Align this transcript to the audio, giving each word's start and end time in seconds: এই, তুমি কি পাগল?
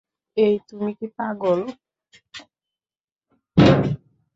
এই, 0.37 0.55
তুমি 0.67 0.91
কি 0.99 1.07
পাগল? 1.17 1.59